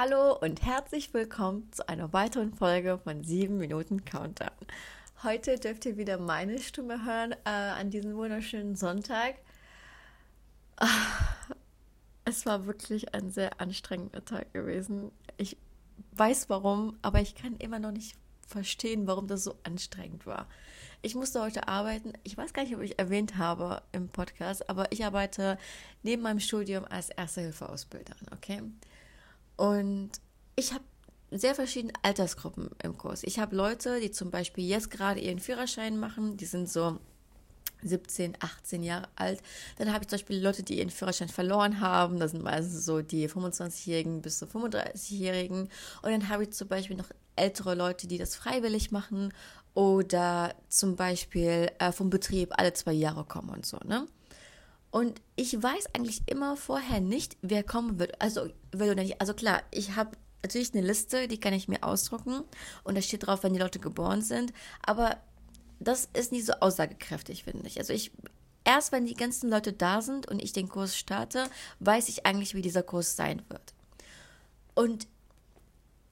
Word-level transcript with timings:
Hallo 0.00 0.38
und 0.38 0.62
herzlich 0.62 1.12
willkommen 1.12 1.72
zu 1.72 1.88
einer 1.88 2.12
weiteren 2.12 2.54
Folge 2.54 2.98
von 2.98 3.24
7 3.24 3.58
Minuten 3.58 4.04
Countdown. 4.04 4.52
Heute 5.24 5.58
dürft 5.58 5.86
ihr 5.86 5.96
wieder 5.96 6.18
meine 6.18 6.60
Stimme 6.60 7.04
hören 7.04 7.32
äh, 7.44 7.48
an 7.48 7.90
diesem 7.90 8.14
wunderschönen 8.14 8.76
Sonntag. 8.76 9.34
Es 12.24 12.46
war 12.46 12.66
wirklich 12.66 13.12
ein 13.12 13.32
sehr 13.32 13.60
anstrengender 13.60 14.24
Tag 14.24 14.52
gewesen. 14.52 15.10
Ich 15.36 15.56
weiß 16.12 16.48
warum, 16.48 16.96
aber 17.02 17.20
ich 17.20 17.34
kann 17.34 17.56
immer 17.56 17.80
noch 17.80 17.90
nicht 17.90 18.14
verstehen, 18.46 19.08
warum 19.08 19.26
das 19.26 19.42
so 19.42 19.56
anstrengend 19.64 20.26
war. 20.26 20.46
Ich 21.02 21.16
musste 21.16 21.42
heute 21.42 21.66
arbeiten. 21.66 22.12
Ich 22.22 22.36
weiß 22.36 22.52
gar 22.52 22.62
nicht, 22.62 22.76
ob 22.76 22.82
ich 22.82 23.00
erwähnt 23.00 23.36
habe 23.36 23.82
im 23.90 24.10
Podcast, 24.10 24.70
aber 24.70 24.92
ich 24.92 25.04
arbeite 25.04 25.58
neben 26.04 26.22
meinem 26.22 26.38
Studium 26.38 26.84
als 26.84 27.10
Erste-Hilfe-Ausbilderin, 27.10 28.28
okay? 28.32 28.62
Und 29.58 30.12
ich 30.56 30.72
habe 30.72 30.84
sehr 31.30 31.54
verschiedene 31.54 31.92
Altersgruppen 32.02 32.70
im 32.82 32.96
Kurs. 32.96 33.22
Ich 33.24 33.38
habe 33.38 33.54
Leute, 33.54 34.00
die 34.00 34.10
zum 34.10 34.30
Beispiel 34.30 34.64
jetzt 34.64 34.90
gerade 34.90 35.20
ihren 35.20 35.40
Führerschein 35.40 35.98
machen, 35.98 36.36
die 36.36 36.46
sind 36.46 36.70
so 36.70 36.98
17, 37.82 38.36
18 38.40 38.82
Jahre 38.82 39.08
alt. 39.16 39.42
Dann 39.76 39.92
habe 39.92 40.04
ich 40.04 40.08
zum 40.08 40.18
Beispiel 40.18 40.42
Leute, 40.42 40.62
die 40.62 40.78
ihren 40.78 40.90
Führerschein 40.90 41.28
verloren 41.28 41.80
haben. 41.80 42.18
Das 42.18 42.30
sind 42.30 42.42
meistens 42.42 42.84
so 42.84 43.02
die 43.02 43.28
25-Jährigen 43.28 44.22
bis 44.22 44.38
zu 44.38 44.46
35-Jährigen. 44.46 45.68
Und 46.02 46.10
dann 46.10 46.28
habe 46.28 46.44
ich 46.44 46.52
zum 46.52 46.68
Beispiel 46.68 46.96
noch 46.96 47.10
ältere 47.36 47.74
Leute, 47.74 48.06
die 48.06 48.18
das 48.18 48.36
freiwillig 48.36 48.90
machen 48.90 49.32
oder 49.74 50.54
zum 50.68 50.96
Beispiel 50.96 51.70
äh, 51.78 51.92
vom 51.92 52.10
Betrieb 52.10 52.52
alle 52.56 52.72
zwei 52.72 52.92
Jahre 52.92 53.24
kommen 53.24 53.50
und 53.50 53.66
so. 53.66 53.78
Ne? 53.84 54.06
Und 54.90 55.20
ich 55.36 55.62
weiß 55.62 55.94
eigentlich 55.94 56.22
immer 56.26 56.56
vorher 56.56 57.00
nicht, 57.00 57.36
wer 57.42 57.62
kommen 57.62 57.98
wird. 57.98 58.20
Also, 58.20 58.48
will 58.72 58.90
oder 58.90 59.02
nicht. 59.02 59.20
Also 59.20 59.34
klar, 59.34 59.62
ich 59.70 59.96
habe 59.96 60.16
natürlich 60.42 60.72
eine 60.74 60.86
Liste, 60.86 61.28
die 61.28 61.38
kann 61.38 61.52
ich 61.52 61.68
mir 61.68 61.82
ausdrucken 61.82 62.42
und 62.84 62.96
da 62.96 63.02
steht 63.02 63.26
drauf, 63.26 63.42
wenn 63.42 63.52
die 63.52 63.60
Leute 63.60 63.80
geboren 63.80 64.22
sind. 64.22 64.52
Aber 64.82 65.18
das 65.78 66.08
ist 66.14 66.32
nie 66.32 66.40
so 66.40 66.54
aussagekräftig, 66.54 67.44
finde 67.44 67.66
ich. 67.66 67.78
Also 67.78 67.92
ich 67.92 68.12
erst 68.68 68.92
wenn 68.92 69.06
die 69.06 69.14
ganzen 69.14 69.48
Leute 69.48 69.72
da 69.72 70.02
sind 70.02 70.28
und 70.28 70.42
ich 70.42 70.52
den 70.52 70.68
Kurs 70.68 70.96
starte, 70.96 71.48
weiß 71.80 72.08
ich 72.10 72.26
eigentlich, 72.26 72.54
wie 72.54 72.62
dieser 72.62 72.82
Kurs 72.82 73.16
sein 73.16 73.42
wird. 73.48 73.74
Und 74.74 75.08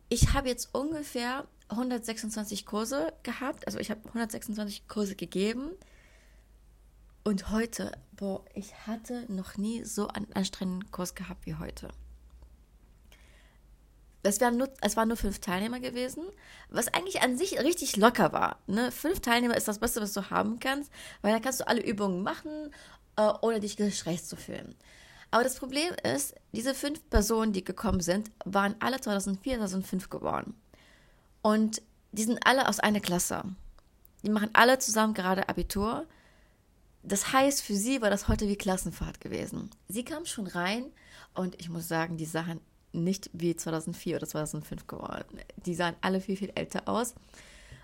ich 0.09 0.33
habe 0.33 0.49
jetzt 0.49 0.75
ungefähr 0.75 1.47
126 1.69 2.65
Kurse 2.65 3.13
gehabt, 3.23 3.67
also 3.67 3.79
ich 3.79 3.91
habe 3.91 4.01
126 4.07 4.89
Kurse 4.89 5.17
gegeben 5.17 5.71
und 7.27 7.51
heute, 7.51 7.91
boah, 8.13 8.45
ich 8.55 8.87
hatte 8.87 9.27
noch 9.27 9.57
nie 9.57 9.83
so 9.83 10.07
einen 10.07 10.33
anstrengenden 10.33 10.93
Kurs 10.93 11.17
gehabt 11.17 11.45
wie 11.45 11.57
heute. 11.57 11.89
Es, 14.23 14.41
waren 14.41 14.57
nur, 14.57 14.69
es 14.81 14.97
waren 14.97 15.09
nur 15.09 15.17
fünf 15.17 15.41
Teilnehmer 15.41 15.81
gewesen, 15.81 16.23
was 16.71 16.87
eigentlich 16.87 17.23
an 17.23 17.37
sich 17.37 17.59
richtig 17.59 17.97
locker 17.97 18.33
war. 18.33 18.61
Ne? 18.69 18.93
Fünf 18.93 19.19
Teilnehmer 19.19 19.57
ist 19.57 19.67
das 19.67 19.81
Beste, 19.81 20.01
was 20.01 20.13
du 20.13 20.31
haben 20.31 20.61
kannst, 20.61 20.93
weil 21.21 21.33
da 21.33 21.41
kannst 21.41 21.59
du 21.59 21.67
alle 21.67 21.85
Übungen 21.85 22.23
machen, 22.23 22.73
äh, 23.17 23.33
ohne 23.43 23.59
dich 23.59 23.77
gestresst 23.77 24.29
zu 24.29 24.37
fühlen. 24.37 24.77
Aber 25.33 25.43
das 25.43 25.57
Problem 25.57 25.97
ist, 26.05 26.33
diese 26.53 26.77
fünf 26.77 27.11
Personen, 27.11 27.53
die 27.53 27.65
gekommen 27.65 28.03
sind, 28.03 28.31
waren 28.45 28.77
alle 28.79 29.01
2004, 29.01 29.57
2005 29.57 30.11
geboren. 30.11 30.55
Und 31.43 31.83
die 32.13 32.23
sind 32.23 32.47
alle 32.47 32.69
aus 32.69 32.79
einer 32.79 33.01
Klasse. 33.01 33.43
Die 34.23 34.31
machen 34.31 34.51
alle 34.53 34.79
zusammen 34.79 35.13
gerade 35.13 35.49
Abitur 35.49 36.07
das 37.07 37.33
heißt, 37.33 37.63
für 37.63 37.77
sie 37.77 38.03
war 38.03 38.11
das 38.11 38.27
heute 38.27 38.49
wie 38.49 38.57
Klassenfahrt 38.57 39.21
gewesen. 39.21 39.71
Sie 39.87 40.05
kam 40.05 40.27
schon 40.27 40.49
rein 40.49 40.87
und 41.35 41.55
ich 41.61 41.69
muss 41.69 41.87
sagen, 41.87 42.17
die 42.17 42.25
sahen 42.25 42.61
nicht 42.93 43.31
wie 43.33 43.55
2004 43.55 44.17
oder 44.17 44.27
2005 44.27 44.89
geworden. 44.89 45.39
Die 45.65 45.75
sahen 45.75 45.95
alle 46.01 46.21
viel, 46.21 46.37
viel 46.37 46.51
älter 46.57 46.89
aus. 46.89 47.15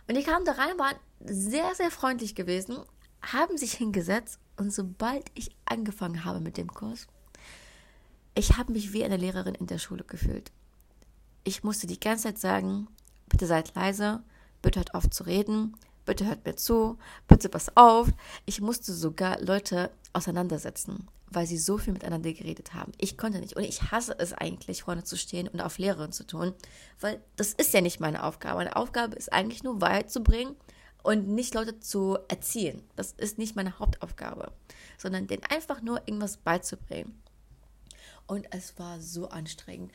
Und 0.09 0.17
die 0.17 0.25
kamen 0.25 0.45
da 0.45 0.53
rein, 0.53 0.77
waren 0.77 0.97
sehr, 1.21 1.73
sehr 1.77 1.93
freundlich 1.93 2.35
gewesen, 2.35 2.79
haben 3.21 3.57
sich 3.57 3.75
hingesetzt 3.75 4.41
und 4.57 4.73
sobald 4.73 5.31
ich 5.35 5.55
angefangen 5.67 6.25
habe 6.25 6.41
mit 6.41 6.57
dem 6.57 6.73
Kurs, 6.73 7.07
ich 8.35 8.57
habe 8.59 8.73
mich 8.73 8.93
wie 8.93 9.05
eine 9.05 9.19
Lehrerin 9.19 9.55
in 9.55 9.69
der 9.69 9.79
Schule 9.79 10.03
gefühlt. 10.03 10.51
Ich 11.45 11.63
musste 11.63 11.87
die 11.87 12.01
ganze 12.01 12.25
Zeit 12.25 12.39
sagen, 12.39 12.89
bitte 13.29 13.47
seid 13.47 13.75
leise, 13.77 14.25
bitte 14.63 14.81
hört 14.81 14.95
auf 14.97 15.09
zu 15.11 15.23
reden, 15.25 15.77
bitte 16.05 16.27
hört 16.27 16.45
mir 16.45 16.57
zu, 16.57 16.99
bitte 17.29 17.49
pass 17.49 17.77
auf. 17.77 18.09
Ich 18.45 18.61
musste 18.61 18.93
sogar 18.93 19.41
Leute 19.41 19.91
auseinandersetzen, 20.13 21.09
weil 21.31 21.47
sie 21.47 21.59
so 21.59 21.79
viel 21.79 21.93
miteinander 21.93 22.33
geredet 22.33 22.75
haben. 22.75 22.93
Ich 22.99 23.17
konnte 23.17 23.39
nicht. 23.41 23.57
Und 23.57 23.65
ich 23.65 23.91
hasse 23.91 24.15
es 24.19 24.33
eigentlich, 24.33 24.83
vorne 24.83 25.05
zu 25.05 25.17
stehen 25.17 25.49
und 25.49 25.61
auf 25.61 25.79
Lehrerin 25.79 26.13
zu 26.13 26.25
tun, 26.25 26.53
weil 27.01 27.21
das 27.37 27.53
ist 27.53 27.73
ja 27.73 27.81
nicht 27.81 28.01
meine 28.01 28.25
Aufgabe. 28.25 28.59
Meine 28.59 28.77
Aufgabe 28.77 29.17
ist 29.17 29.33
eigentlich 29.33 29.63
nur 29.63 29.81
Wahrheit 29.81 30.11
zu 30.11 30.23
bringen 30.23 30.57
und 31.03 31.29
nicht 31.29 31.55
Leute 31.55 31.81
zu 31.81 32.19
erziehen. 32.29 32.83
Das 32.97 33.13
ist 33.13 33.39
nicht 33.39 33.57
meine 33.57 33.79
Hauptaufgabe, 33.79 34.53
sondern 34.99 35.27
denen 35.27 35.45
einfach 35.45 35.83
nur 35.83 36.01
irgendwas 36.07 36.37
beizubringen. 36.37 37.23
Und 38.27 38.47
es 38.51 38.79
war 38.79 39.01
so 39.01 39.29
anstrengend 39.29 39.93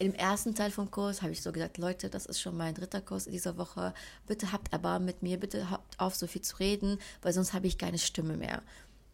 im 0.00 0.14
ersten 0.14 0.54
Teil 0.54 0.70
vom 0.70 0.90
Kurs 0.90 1.20
habe 1.20 1.32
ich 1.32 1.42
so 1.42 1.52
gesagt, 1.52 1.76
Leute, 1.76 2.08
das 2.08 2.24
ist 2.24 2.40
schon 2.40 2.56
mein 2.56 2.74
dritter 2.74 3.02
Kurs 3.02 3.26
in 3.26 3.32
dieser 3.32 3.58
Woche. 3.58 3.92
Bitte 4.26 4.50
habt 4.50 4.72
Erbarmen 4.72 5.04
mit 5.04 5.22
mir, 5.22 5.38
bitte 5.38 5.68
habt 5.68 6.00
auf, 6.00 6.14
so 6.14 6.26
viel 6.26 6.40
zu 6.40 6.56
reden, 6.56 6.98
weil 7.20 7.34
sonst 7.34 7.52
habe 7.52 7.66
ich 7.66 7.76
keine 7.76 7.98
Stimme 7.98 8.38
mehr. 8.38 8.62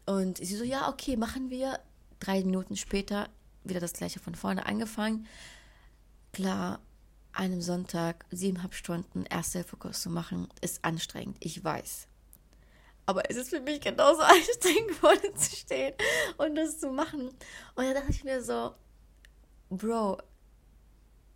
Und 0.07 0.39
sie 0.39 0.57
so, 0.57 0.63
ja, 0.63 0.89
okay, 0.89 1.17
machen 1.17 1.51
wir. 1.51 1.81
Drei 2.21 2.45
Minuten 2.45 2.77
später 2.77 3.29
wieder 3.65 3.81
das 3.81 3.95
gleiche 3.95 4.21
von 4.21 4.37
vorne 4.37 4.65
angefangen. 4.65 5.27
Klar, 6.33 6.79
einem 7.33 7.61
Sonntag 7.63 8.25
siebeneinhalb 8.31 8.75
Stunden 8.75 9.27
Ersthilfekurs 9.27 10.01
zu 10.01 10.09
machen, 10.09 10.49
ist 10.61 10.85
anstrengend, 10.85 11.37
ich 11.41 11.65
weiß. 11.65 12.07
Aber 13.07 13.29
es 13.29 13.37
ist 13.37 13.51
für 13.51 13.61
mich 13.61 13.81
genauso 13.81 14.21
anstrengend, 14.23 14.93
vorne 14.93 15.35
zu 15.35 15.57
stehen 15.57 15.95
und 16.39 16.55
das 16.55 16.79
zu 16.79 16.91
machen. 16.91 17.31
Und 17.75 17.85
da 17.85 17.93
dachte 17.93 18.13
ich 18.13 18.23
mir 18.23 18.41
so, 18.41 18.73
Bro, 19.69 20.19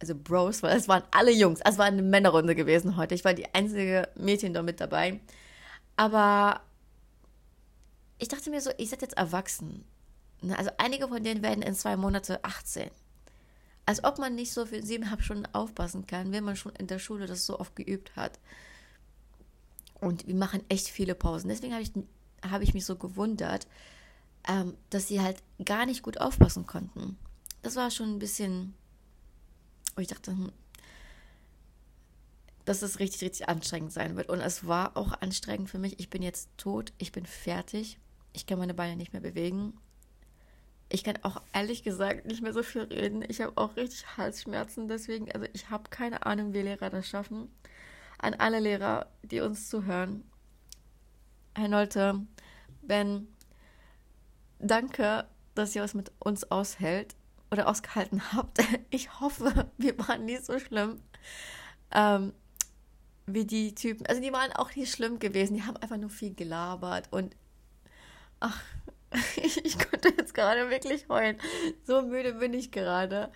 also 0.00 0.14
Bros, 0.14 0.62
weil 0.62 0.76
es 0.76 0.88
waren 0.88 1.02
alle 1.10 1.30
Jungs. 1.30 1.60
Es 1.64 1.78
war 1.78 1.84
eine 1.84 2.02
Männerrunde 2.02 2.54
gewesen 2.54 2.96
heute. 2.96 3.14
Ich 3.14 3.24
war 3.24 3.34
die 3.34 3.52
einzige 3.54 4.08
Mädchen 4.16 4.54
da 4.54 4.62
mit 4.62 4.80
dabei. 4.80 5.20
Aber 5.96 6.62
ich 8.18 8.28
dachte 8.28 8.50
mir 8.50 8.60
so, 8.60 8.70
ich 8.78 8.88
seid 8.88 9.02
jetzt 9.02 9.16
erwachsen. 9.16 9.84
Ne, 10.40 10.58
also 10.58 10.70
einige 10.78 11.08
von 11.08 11.22
denen 11.22 11.42
werden 11.42 11.62
in 11.62 11.74
zwei 11.74 11.96
Monate 11.96 12.42
18. 12.44 12.90
Als 13.84 14.02
ob 14.02 14.18
man 14.18 14.34
nicht 14.34 14.52
so 14.52 14.66
für 14.66 14.82
siebeneinhalb 14.82 15.22
Stunden 15.22 15.46
aufpassen 15.52 16.06
kann, 16.06 16.32
wenn 16.32 16.44
man 16.44 16.56
schon 16.56 16.74
in 16.76 16.86
der 16.86 16.98
Schule 16.98 17.26
das 17.26 17.44
so 17.44 17.60
oft 17.60 17.76
geübt 17.76 18.16
hat. 18.16 18.38
Und 20.00 20.26
wir 20.26 20.34
machen 20.34 20.62
echt 20.70 20.88
viele 20.88 21.14
Pausen. 21.14 21.48
Deswegen 21.48 21.74
habe 21.74 21.82
ich, 21.82 21.92
hab 22.48 22.62
ich 22.62 22.72
mich 22.72 22.86
so 22.86 22.96
gewundert, 22.96 23.66
ähm, 24.48 24.74
dass 24.88 25.08
sie 25.08 25.20
halt 25.20 25.42
gar 25.62 25.84
nicht 25.84 26.02
gut 26.02 26.18
aufpassen 26.18 26.66
konnten. 26.66 27.18
Das 27.60 27.76
war 27.76 27.90
schon 27.90 28.14
ein 28.14 28.18
bisschen 28.18 28.74
und 30.00 30.04
ich 30.04 30.16
dachte, 30.16 30.30
hm, 30.30 30.50
dass 32.64 32.80
es 32.80 33.00
richtig, 33.00 33.20
richtig 33.22 33.48
anstrengend 33.48 33.92
sein 33.92 34.16
wird. 34.16 34.30
Und 34.30 34.40
es 34.40 34.66
war 34.66 34.96
auch 34.96 35.12
anstrengend 35.20 35.68
für 35.68 35.78
mich. 35.78 36.00
Ich 36.00 36.08
bin 36.08 36.22
jetzt 36.22 36.48
tot, 36.56 36.94
ich 36.96 37.12
bin 37.12 37.26
fertig. 37.26 37.98
Ich 38.32 38.46
kann 38.46 38.58
meine 38.58 38.72
Beine 38.72 38.96
nicht 38.96 39.12
mehr 39.12 39.20
bewegen. 39.20 39.74
Ich 40.88 41.04
kann 41.04 41.18
auch 41.22 41.42
ehrlich 41.52 41.82
gesagt 41.82 42.24
nicht 42.24 42.42
mehr 42.42 42.54
so 42.54 42.62
viel 42.62 42.82
reden. 42.82 43.22
Ich 43.28 43.42
habe 43.42 43.52
auch 43.56 43.76
richtig 43.76 44.16
Halsschmerzen, 44.16 44.88
deswegen, 44.88 45.30
also 45.32 45.46
ich 45.52 45.68
habe 45.68 45.90
keine 45.90 46.24
Ahnung, 46.24 46.54
wie 46.54 46.62
Lehrer 46.62 46.88
das 46.88 47.06
schaffen. 47.06 47.48
An 48.18 48.34
alle 48.34 48.58
Lehrer, 48.58 49.06
die 49.22 49.40
uns 49.40 49.68
zuhören. 49.68 50.24
Herr 51.54 51.68
Nolte, 51.68 52.26
Ben, 52.80 53.28
danke, 54.58 55.26
dass 55.54 55.76
ihr 55.76 55.84
es 55.84 55.92
mit 55.92 56.10
uns 56.18 56.50
aushält 56.50 57.14
oder 57.50 57.68
ausgehalten 57.68 58.20
habt. 58.32 58.58
Ich 58.90 59.20
hoffe, 59.20 59.70
wir 59.78 59.98
waren 59.98 60.24
nicht 60.24 60.44
so 60.44 60.58
schlimm 60.58 61.00
ähm, 61.92 62.32
wie 63.26 63.44
die 63.44 63.74
Typen. 63.74 64.06
Also 64.06 64.20
die 64.20 64.32
waren 64.32 64.52
auch 64.52 64.74
nicht 64.74 64.92
schlimm 64.92 65.18
gewesen. 65.18 65.54
Die 65.54 65.62
haben 65.62 65.76
einfach 65.76 65.96
nur 65.96 66.10
viel 66.10 66.34
gelabert 66.34 67.08
und 67.10 67.36
ach, 68.40 68.60
ich, 69.36 69.64
ich 69.64 69.78
konnte 69.78 70.12
jetzt 70.16 70.34
gerade 70.34 70.70
wirklich 70.70 71.08
heulen. 71.08 71.38
So 71.84 72.02
müde 72.02 72.34
bin 72.34 72.54
ich 72.54 72.70
gerade. 72.70 73.30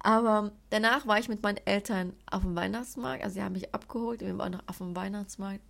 Aber 0.00 0.50
danach 0.70 1.06
war 1.06 1.18
ich 1.18 1.28
mit 1.28 1.42
meinen 1.42 1.64
Eltern 1.64 2.14
auf 2.30 2.42
dem 2.42 2.56
Weihnachtsmarkt. 2.56 3.22
Also 3.22 3.34
sie 3.34 3.42
haben 3.42 3.52
mich 3.52 3.72
abgeholt. 3.72 4.20
Wir 4.20 4.36
waren 4.36 4.52
noch 4.52 4.66
auf 4.66 4.78
dem 4.78 4.96
Weihnachtsmarkt. 4.96 5.60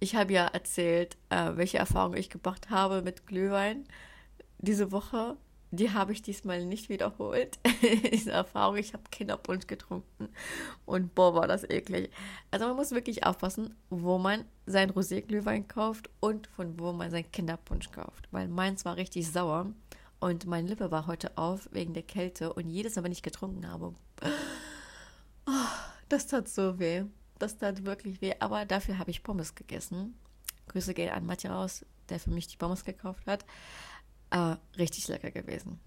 Ich 0.00 0.16
habe 0.16 0.32
ja 0.32 0.46
erzählt, 0.46 1.16
äh, 1.30 1.52
welche 1.54 1.78
Erfahrungen 1.78 2.18
ich 2.18 2.28
gemacht 2.28 2.68
habe 2.68 3.02
mit 3.02 3.26
Glühwein 3.26 3.84
diese 4.58 4.92
Woche 4.92 5.36
die 5.76 5.92
habe 5.92 6.12
ich 6.12 6.22
diesmal 6.22 6.64
nicht 6.64 6.88
wiederholt. 6.88 7.58
Diese 8.12 8.32
Erfahrung, 8.32 8.76
ich 8.76 8.92
habe 8.92 9.04
Kinderpunsch 9.10 9.66
getrunken 9.66 10.28
und 10.84 11.14
boah, 11.14 11.34
war 11.34 11.46
das 11.46 11.64
eklig. 11.64 12.10
Also 12.50 12.66
man 12.66 12.76
muss 12.76 12.90
wirklich 12.92 13.24
aufpassen, 13.24 13.74
wo 13.90 14.18
man 14.18 14.44
sein 14.66 14.90
Roséglühwein 14.90 15.68
kauft 15.68 16.10
und 16.20 16.46
von 16.48 16.78
wo 16.78 16.92
man 16.92 17.10
sein 17.10 17.30
Kinderpunsch 17.30 17.90
kauft, 17.90 18.28
weil 18.30 18.48
meins 18.48 18.84
war 18.84 18.96
richtig 18.96 19.30
sauer 19.30 19.72
Und 20.18 20.46
meine 20.46 20.68
Lippe 20.68 20.90
war 20.90 21.06
heute 21.06 21.36
auf 21.36 21.68
wegen 21.72 21.94
der 21.94 22.02
Kälte. 22.02 22.52
Und 22.52 22.68
jedes 22.68 22.96
Mal, 22.96 23.04
wenn 23.04 23.12
ich 23.12 23.22
getrunken 23.22 23.68
habe, 23.68 23.94
oh, 25.46 25.50
das 26.08 26.26
tat 26.26 26.48
so 26.48 26.78
weh. 26.78 27.04
Das 27.38 27.58
tat 27.58 27.84
wirklich 27.84 28.20
weh. 28.20 28.34
Aber 28.40 28.64
dafür 28.64 28.98
habe 28.98 29.10
ich 29.10 29.22
Pommes 29.22 29.54
gegessen. 29.54 30.18
Grüße 30.68 30.94
gehen 30.94 31.10
an 31.10 31.26
Matja 31.26 31.54
raus, 31.54 31.84
der 32.08 32.18
für 32.18 32.30
mich 32.30 32.48
die 32.48 32.56
Pommes 32.56 32.84
gekauft 32.84 33.26
hat. 33.26 33.44
Äh, 34.30 34.56
richtig 34.78 35.08
lecker 35.08 35.30
gewesen. 35.30 35.80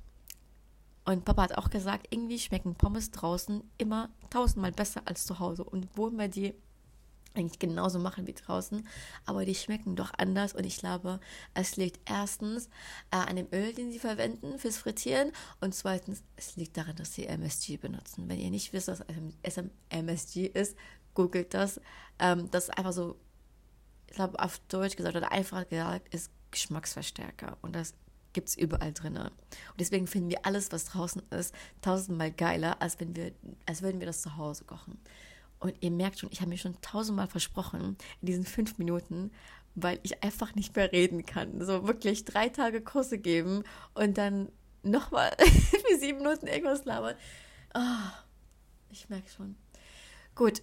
Und 1.05 1.25
Papa 1.25 1.43
hat 1.43 1.57
auch 1.57 1.69
gesagt, 1.69 2.07
irgendwie 2.11 2.39
schmecken 2.39 2.75
Pommes 2.75 3.11
draußen 3.11 3.63
immer 3.77 4.09
tausendmal 4.29 4.71
besser 4.71 5.01
als 5.05 5.25
zu 5.25 5.39
Hause. 5.39 5.63
Und 5.63 5.87
wo 5.95 6.11
wir 6.11 6.27
die 6.27 6.53
eigentlich 7.35 7.59
genauso 7.59 7.99
machen 7.99 8.27
wie 8.27 8.33
draußen, 8.33 8.87
aber 9.25 9.45
die 9.45 9.55
schmecken 9.55 9.95
doch 9.95 10.11
anders 10.17 10.53
und 10.53 10.65
ich 10.65 10.77
glaube, 10.77 11.19
es 11.53 11.77
liegt 11.77 11.99
erstens 12.09 12.67
äh, 13.11 13.17
an 13.17 13.35
dem 13.35 13.47
Öl, 13.51 13.73
den 13.73 13.91
sie 13.91 13.99
verwenden 13.99 14.57
fürs 14.57 14.77
Frittieren 14.77 15.31
und 15.61 15.75
zweitens, 15.75 16.23
es 16.35 16.55
liegt 16.55 16.75
daran, 16.77 16.95
dass 16.95 17.13
sie 17.13 17.27
MSG 17.27 17.77
benutzen. 17.77 18.27
Wenn 18.27 18.39
ihr 18.39 18.49
nicht 18.49 18.73
wisst, 18.73 18.87
was 18.87 19.03
MSG 19.89 20.47
ist, 20.47 20.75
googelt 21.13 21.53
das. 21.53 21.79
Ähm, 22.17 22.49
das 22.51 22.65
ist 22.65 22.77
einfach 22.77 22.93
so, 22.93 23.15
ich 24.07 24.15
glaube, 24.15 24.39
auf 24.39 24.59
Deutsch 24.67 24.95
gesagt 24.95 25.15
oder 25.15 25.31
einfach 25.31 25.67
gesagt, 25.67 26.13
ist 26.13 26.31
Geschmacksverstärker 26.51 27.57
und 27.61 27.75
das 27.75 27.93
gibt 28.39 28.49
es 28.49 28.57
überall 28.57 28.93
drin. 28.93 29.17
Und 29.17 29.33
deswegen 29.77 30.07
finden 30.07 30.29
wir 30.29 30.45
alles, 30.45 30.71
was 30.71 30.85
draußen 30.85 31.21
ist, 31.31 31.53
tausendmal 31.81 32.31
geiler, 32.31 32.81
als 32.81 32.97
wenn 33.01 33.13
wir, 33.13 33.33
als 33.65 33.81
würden 33.81 33.99
wir 33.99 34.07
das 34.07 34.21
zu 34.21 34.37
Hause 34.37 34.63
kochen. 34.63 34.97
Und 35.59 35.75
ihr 35.81 35.91
merkt 35.91 36.19
schon, 36.19 36.29
ich 36.31 36.39
habe 36.39 36.49
mir 36.49 36.57
schon 36.57 36.79
tausendmal 36.79 37.27
versprochen 37.27 37.97
in 38.21 38.25
diesen 38.25 38.45
fünf 38.45 38.77
Minuten, 38.77 39.31
weil 39.75 39.99
ich 40.03 40.23
einfach 40.23 40.55
nicht 40.55 40.73
mehr 40.77 40.89
reden 40.93 41.25
kann. 41.25 41.59
So 41.65 41.85
wirklich 41.85 42.23
drei 42.23 42.47
Tage 42.47 42.79
Kurse 42.79 43.17
geben 43.17 43.65
und 43.93 44.17
dann 44.17 44.49
nochmal 44.83 45.35
für 45.39 45.97
sieben 45.99 46.19
Minuten 46.19 46.47
irgendwas 46.47 46.85
labern. 46.85 47.15
Oh, 47.75 48.11
ich 48.89 49.09
merke 49.09 49.29
schon. 49.29 49.57
Gut. 50.33 50.61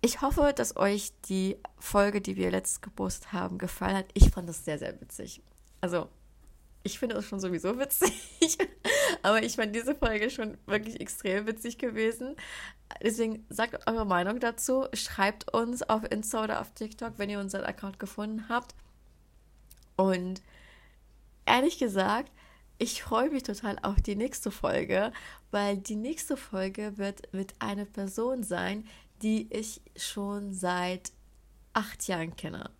Ich 0.00 0.20
hoffe, 0.20 0.52
dass 0.52 0.76
euch 0.76 1.12
die 1.28 1.58
Folge, 1.78 2.20
die 2.20 2.34
wir 2.34 2.50
letztes 2.50 2.80
gepostet 2.80 3.32
haben, 3.32 3.56
gefallen 3.56 3.98
hat. 3.98 4.06
Ich 4.14 4.30
fand 4.30 4.48
das 4.48 4.64
sehr, 4.64 4.80
sehr 4.80 5.00
witzig. 5.00 5.42
Also, 5.80 6.08
ich 6.82 6.98
finde 6.98 7.14
das 7.14 7.26
schon 7.26 7.40
sowieso 7.40 7.78
witzig, 7.78 8.12
aber 9.22 9.42
ich 9.42 9.56
fand 9.56 9.74
diese 9.74 9.94
Folge 9.94 10.30
schon 10.30 10.56
wirklich 10.66 11.00
extrem 11.00 11.46
witzig 11.46 11.78
gewesen. 11.78 12.36
Deswegen 13.02 13.44
sagt 13.50 13.86
eure 13.86 14.06
Meinung 14.06 14.40
dazu, 14.40 14.86
schreibt 14.94 15.52
uns 15.52 15.82
auf 15.82 16.04
Insta 16.10 16.44
oder 16.44 16.60
auf 16.60 16.72
TikTok, 16.72 17.14
wenn 17.18 17.30
ihr 17.30 17.38
unseren 17.38 17.64
Account 17.64 17.98
gefunden 17.98 18.48
habt. 18.48 18.74
Und 19.96 20.42
ehrlich 21.44 21.78
gesagt, 21.78 22.32
ich 22.78 23.02
freue 23.02 23.30
mich 23.30 23.42
total 23.42 23.78
auf 23.82 24.00
die 24.00 24.16
nächste 24.16 24.50
Folge, 24.50 25.12
weil 25.50 25.76
die 25.76 25.96
nächste 25.96 26.38
Folge 26.38 26.96
wird 26.96 27.32
mit 27.34 27.54
einer 27.58 27.84
Person 27.84 28.42
sein, 28.42 28.86
die 29.22 29.52
ich 29.52 29.82
schon 29.96 30.54
seit 30.54 31.12
acht 31.74 32.08
Jahren 32.08 32.36
kenne 32.36 32.70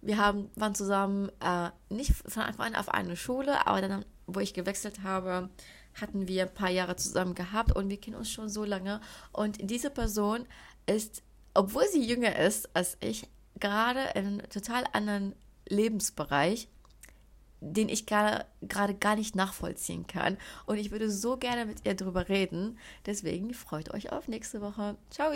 wir 0.00 0.18
haben, 0.18 0.50
waren 0.54 0.74
zusammen 0.74 1.30
äh, 1.40 1.70
nicht 1.88 2.12
von 2.12 2.42
Anfang 2.42 2.66
an 2.66 2.74
auf 2.76 2.88
eine 2.88 3.16
Schule, 3.16 3.66
aber 3.66 3.80
dann, 3.80 4.04
wo 4.26 4.40
ich 4.40 4.54
gewechselt 4.54 5.02
habe, 5.02 5.50
hatten 5.94 6.28
wir 6.28 6.42
ein 6.42 6.54
paar 6.54 6.70
Jahre 6.70 6.96
zusammen 6.96 7.34
gehabt 7.34 7.74
und 7.74 7.88
wir 7.88 8.00
kennen 8.00 8.16
uns 8.16 8.30
schon 8.30 8.48
so 8.48 8.64
lange. 8.64 9.00
Und 9.32 9.58
diese 9.60 9.90
Person 9.90 10.46
ist, 10.86 11.22
obwohl 11.54 11.86
sie 11.88 12.04
jünger 12.04 12.38
ist 12.38 12.74
als 12.76 12.96
ich, 13.00 13.28
gerade 13.58 14.00
in 14.14 14.26
einem 14.26 14.48
total 14.50 14.84
anderen 14.92 15.34
Lebensbereich, 15.68 16.68
den 17.60 17.88
ich 17.88 18.06
gerade 18.06 18.44
gar 19.00 19.16
nicht 19.16 19.34
nachvollziehen 19.34 20.06
kann. 20.06 20.38
Und 20.66 20.78
ich 20.78 20.92
würde 20.92 21.10
so 21.10 21.36
gerne 21.36 21.66
mit 21.66 21.84
ihr 21.84 21.94
drüber 21.94 22.28
reden. 22.28 22.78
Deswegen 23.06 23.52
freut 23.52 23.92
euch 23.92 24.12
auf 24.12 24.28
nächste 24.28 24.60
Woche. 24.60 24.96
Ciao! 25.10 25.32